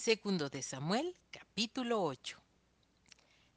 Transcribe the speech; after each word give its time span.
Segundo 0.00 0.48
de 0.48 0.62
Samuel, 0.62 1.14
capítulo 1.30 2.02
8. 2.02 2.38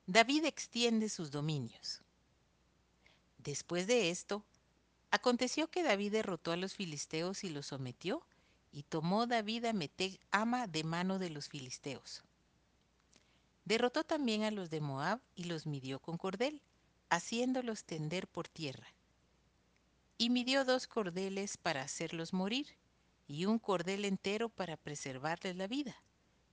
David 0.08 0.44
extiende 0.44 1.08
sus 1.08 1.32
dominios. 1.32 2.02
Después 3.38 3.88
de 3.88 4.10
esto, 4.10 4.44
aconteció 5.10 5.70
que 5.70 5.84
David 5.84 6.12
derrotó 6.12 6.52
a 6.52 6.58
los 6.58 6.76
filisteos 6.76 7.46
y 7.46 7.50
los 7.50 7.68
sometió, 7.68 8.28
y 8.74 8.84
tomó 8.84 9.26
David 9.26 9.64
a 9.64 9.72
Meteg 9.72 10.20
ama 10.32 10.68
de 10.68 10.84
mano 10.84 11.18
de 11.18 11.30
los 11.30 11.48
filisteos. 11.48 12.24
Derrotó 13.64 14.04
también 14.04 14.44
a 14.44 14.52
los 14.52 14.70
de 14.70 14.82
Moab 14.82 15.22
y 15.36 15.46
los 15.46 15.66
midió 15.66 16.00
con 16.00 16.18
cordel, 16.18 16.62
haciéndolos 17.10 17.86
tender 17.86 18.28
por 18.28 18.50
tierra. 18.50 18.94
Y 20.18 20.30
midió 20.30 20.66
dos 20.66 20.88
cordeles 20.88 21.56
para 21.56 21.84
hacerlos 21.84 22.34
morir, 22.34 22.68
y 23.30 23.46
un 23.46 23.60
cordel 23.60 24.04
entero 24.04 24.50
para 24.50 24.76
preservarles 24.76 25.56
la 25.56 25.68
vida. 25.68 25.96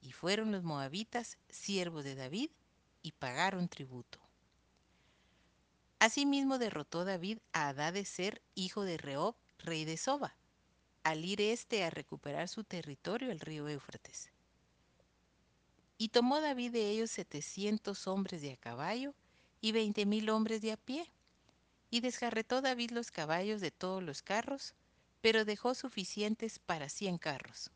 Y 0.01 0.13
fueron 0.13 0.53
los 0.53 0.63
moabitas 0.63 1.39
siervos 1.49 2.05
de 2.05 2.15
David 2.15 2.51
y 3.03 3.13
pagaron 3.13 3.69
tributo. 3.69 4.19
Asimismo 5.99 6.59
derrotó 6.59 7.05
David 7.05 7.39
a 7.53 7.69
Adadeser, 7.69 8.41
hijo 8.55 8.85
de 8.85 8.97
Reob, 8.97 9.35
rey 9.59 9.85
de 9.85 9.99
Soba, 9.99 10.35
al 11.03 11.25
ir 11.25 11.41
este 11.43 11.85
a 11.85 11.91
recuperar 11.91 12.49
su 12.49 12.65
territorio 12.65 13.31
el 13.31 13.41
río 13.41 13.69
Éufrates. 13.69 14.31
Y 15.99 16.09
tomó 16.09 16.41
David 16.41 16.73
de 16.73 16.89
ellos 16.89 17.11
setecientos 17.11 18.07
hombres 18.07 18.41
de 18.41 18.53
a 18.53 18.57
caballo 18.57 19.15
y 19.61 19.73
veinte 19.73 20.07
mil 20.07 20.31
hombres 20.31 20.63
de 20.63 20.73
a 20.73 20.79
pie. 20.79 21.11
Y 21.91 22.01
descarretó 22.01 22.63
David 22.63 22.93
los 22.93 23.11
caballos 23.11 23.61
de 23.61 23.71
todos 23.71 24.03
los 24.03 24.23
carros, 24.23 24.75
pero 25.21 25.45
dejó 25.45 25.75
suficientes 25.75 26.59
para 26.59 26.89
cien 26.89 27.19
carros. 27.19 27.71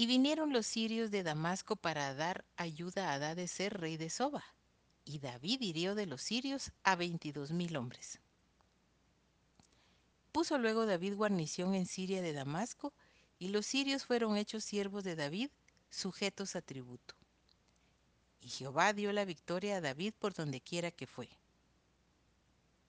Y 0.00 0.06
vinieron 0.06 0.52
los 0.52 0.64
sirios 0.64 1.10
de 1.10 1.24
Damasco 1.24 1.74
para 1.74 2.14
dar 2.14 2.44
ayuda 2.56 3.10
a 3.10 3.14
Adadeser, 3.14 3.80
rey 3.80 3.96
de 3.96 4.10
Soba, 4.10 4.44
y 5.04 5.18
David 5.18 5.60
hirió 5.60 5.96
de 5.96 6.06
los 6.06 6.22
sirios 6.22 6.70
a 6.84 6.94
veintidós 6.94 7.50
mil 7.50 7.76
hombres. 7.76 8.20
Puso 10.30 10.56
luego 10.56 10.86
David 10.86 11.16
guarnición 11.16 11.74
en 11.74 11.84
Siria 11.84 12.22
de 12.22 12.32
Damasco, 12.32 12.94
y 13.40 13.48
los 13.48 13.66
sirios 13.66 14.04
fueron 14.06 14.36
hechos 14.36 14.62
siervos 14.62 15.02
de 15.02 15.16
David, 15.16 15.50
sujetos 15.90 16.54
a 16.54 16.62
tributo. 16.62 17.16
Y 18.40 18.50
Jehová 18.50 18.92
dio 18.92 19.12
la 19.12 19.24
victoria 19.24 19.78
a 19.78 19.80
David 19.80 20.14
por 20.16 20.32
donde 20.32 20.60
quiera 20.60 20.92
que 20.92 21.08
fue. 21.08 21.28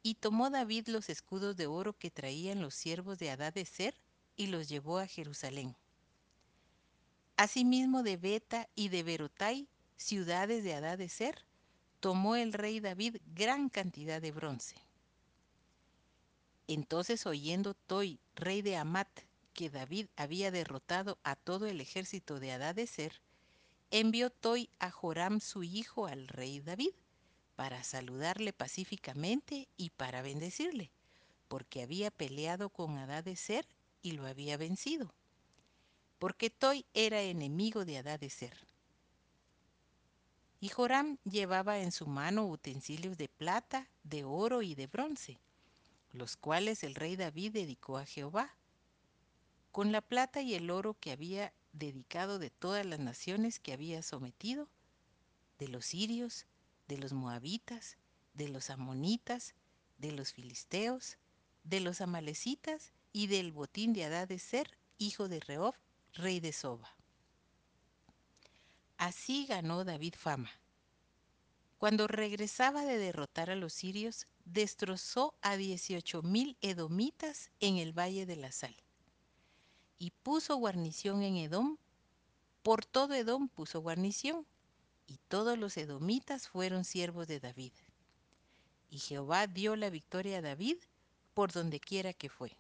Y 0.04 0.14
tomó 0.14 0.52
David 0.52 0.90
los 0.90 1.10
escudos 1.10 1.58
de 1.58 1.66
oro 1.66 1.94
que 1.94 2.12
traían 2.12 2.62
los 2.62 2.76
siervos 2.76 3.18
de 3.18 3.32
Adadeser 3.32 3.96
y 4.36 4.46
los 4.46 4.70
llevó 4.70 5.00
a 5.00 5.08
Jerusalén. 5.08 5.76
Asimismo 7.40 8.04
de 8.04 8.18
Beta 8.18 8.68
y 8.76 8.90
de 8.90 9.02
Berotai, 9.02 9.70
ciudades 9.96 10.62
de 10.66 10.74
Adadeser, 10.74 11.46
tomó 12.02 12.36
el 12.36 12.52
rey 12.52 12.82
David 12.82 13.16
gran 13.34 13.70
cantidad 13.70 14.22
de 14.22 14.34
bronce. 14.34 14.76
Entonces 16.68 17.26
oyendo 17.26 17.76
Toi, 17.76 18.20
rey 18.36 18.62
de 18.62 18.76
Amat, 18.76 19.08
que 19.54 19.70
David 19.70 20.08
había 20.18 20.52
derrotado 20.52 21.18
a 21.24 21.38
todo 21.38 21.68
el 21.68 21.80
ejército 21.80 22.42
de 22.42 22.52
Adadeser, 22.52 23.22
envió 23.90 24.32
Toi 24.32 24.70
a 24.80 24.92
Joram 24.92 25.40
su 25.40 25.64
hijo 25.64 26.08
al 26.08 26.28
rey 26.28 26.60
David, 26.60 26.92
para 27.56 27.86
saludarle 27.86 28.52
pacíficamente 28.52 29.70
y 29.78 29.92
para 29.92 30.22
bendecirle, 30.22 30.92
porque 31.48 31.84
había 31.84 32.12
peleado 32.12 32.70
con 32.70 32.98
Adadeser 32.98 33.66
y 34.02 34.12
lo 34.12 34.28
había 34.28 34.58
vencido 34.58 35.14
porque 36.20 36.50
Toi 36.50 36.86
era 36.94 37.22
enemigo 37.22 37.86
de 37.86 37.98
Adadeser. 37.98 38.56
Y 40.60 40.68
Joram 40.68 41.18
llevaba 41.24 41.80
en 41.80 41.94
su 41.94 42.06
mano 42.06 42.46
utensilios 42.46 43.18
de 43.18 43.30
plata, 43.30 43.90
de 44.04 44.26
oro 44.26 44.62
y 44.62 44.76
de 44.76 44.88
bronce, 44.88 45.40
los 46.12 46.36
cuales 46.36 46.84
el 46.84 46.96
rey 46.96 47.16
David 47.16 47.54
dedicó 47.54 47.98
a 47.98 48.06
Jehová, 48.06 48.54
con 49.72 49.94
la 49.94 50.02
plata 50.02 50.42
y 50.42 50.56
el 50.56 50.70
oro 50.70 50.96
que 51.00 51.12
había 51.12 51.54
dedicado 51.72 52.40
de 52.40 52.50
todas 52.50 52.86
las 52.86 53.00
naciones 53.00 53.60
que 53.60 53.72
había 53.72 54.02
sometido, 54.02 54.68
de 55.58 55.70
los 55.70 55.86
sirios, 55.86 56.46
de 56.90 56.98
los 56.98 57.14
moabitas, 57.14 57.98
de 58.34 58.50
los 58.50 58.70
amonitas, 58.70 59.56
de 59.98 60.12
los 60.12 60.34
filisteos, 60.34 61.18
de 61.64 61.80
los 61.80 62.02
amalecitas 62.02 62.92
y 63.14 63.28
del 63.28 63.54
botín 63.54 63.94
de 63.94 64.06
Adadeser, 64.06 64.78
hijo 64.98 65.30
de 65.30 65.40
Reob, 65.40 65.76
rey 66.14 66.40
de 66.40 66.52
Soba. 66.54 66.96
Así 68.98 69.46
ganó 69.46 69.86
David 69.86 70.16
fama. 70.18 70.52
Cuando 71.78 72.08
regresaba 72.08 72.84
de 72.84 72.98
derrotar 72.98 73.50
a 73.50 73.56
los 73.56 73.72
sirios, 73.72 74.28
destrozó 74.44 75.34
a 75.42 75.56
dieciocho 75.56 76.22
mil 76.22 76.58
edomitas 76.62 77.52
en 77.62 77.78
el 77.78 77.98
Valle 77.98 78.26
de 78.26 78.36
la 78.36 78.52
Sal. 78.52 78.76
Y 79.98 80.12
puso 80.12 80.58
guarnición 80.58 81.24
en 81.24 81.38
Edom. 81.38 81.78
Por 82.64 82.86
todo 82.86 83.14
Edom 83.14 83.48
puso 83.48 83.80
guarnición, 83.80 84.46
y 85.08 85.18
todos 85.30 85.58
los 85.58 85.78
edomitas 85.78 86.50
fueron 86.50 86.84
siervos 86.84 87.28
de 87.28 87.40
David. 87.40 87.72
Y 88.90 89.00
Jehová 89.00 89.48
dio 89.48 89.76
la 89.76 89.90
victoria 89.90 90.40
a 90.40 90.42
David 90.42 90.78
por 91.34 91.52
donde 91.54 91.80
quiera 91.80 92.14
que 92.14 92.30
fue. 92.30 92.58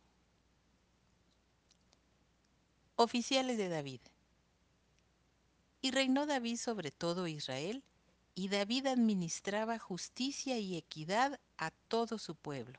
Oficiales 3.02 3.58
de 3.58 3.70
David. 3.70 4.02
Y 5.80 5.92
reinó 5.92 6.26
David 6.26 6.58
sobre 6.58 6.92
todo 6.92 7.28
Israel, 7.28 7.82
y 8.36 8.50
David 8.50 8.88
administraba 8.88 9.80
justicia 9.80 10.60
y 10.60 10.76
equidad 10.76 11.40
a 11.58 11.72
todo 11.88 12.20
su 12.20 12.36
pueblo. 12.36 12.78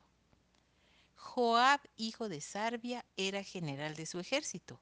Joab, 1.15 1.81
hijo 1.97 2.29
de 2.29 2.39
Sarbia, 2.39 3.03
era 3.17 3.43
general 3.43 3.95
de 3.95 4.05
su 4.05 4.19
ejército, 4.19 4.79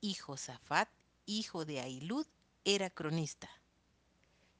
y 0.00 0.14
Josafat, 0.14 0.88
hijo 1.26 1.64
de 1.64 1.78
Ailud, 1.78 2.26
era 2.64 2.90
cronista. 2.90 3.48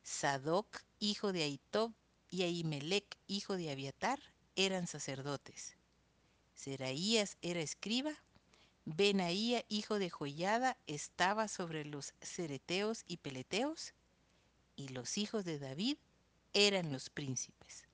Sadoc, 0.05 0.85
hijo 1.01 1.33
de 1.33 1.43
Aitob, 1.43 1.93
y 2.31 2.45
Ahimelech, 2.45 3.19
hijo 3.27 3.57
de 3.57 3.73
Abiatar, 3.73 4.21
eran 4.55 4.87
sacerdotes. 4.87 5.77
Seraías 6.55 7.39
era 7.43 7.59
escriba, 7.59 8.13
Benaía, 8.85 9.65
hijo 9.69 9.99
de 9.99 10.11
Joyada, 10.11 10.77
estaba 10.87 11.49
sobre 11.49 11.85
los 11.85 12.15
cereteos 12.21 13.05
y 13.07 13.19
peleteos, 13.19 13.95
y 14.77 14.89
los 14.89 15.19
hijos 15.19 15.45
de 15.45 15.59
David 15.59 15.99
eran 16.53 16.93
los 16.93 17.11
príncipes. 17.11 17.90